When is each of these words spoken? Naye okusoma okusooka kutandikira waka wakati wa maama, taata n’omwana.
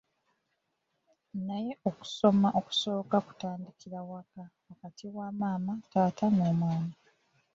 Naye 1.47 1.71
okusoma 1.89 2.47
okusooka 2.59 3.15
kutandikira 3.27 3.99
waka 4.09 4.43
wakati 4.69 5.05
wa 5.15 5.27
maama, 5.39 5.73
taata 5.91 6.25
n’omwana. 6.33 6.95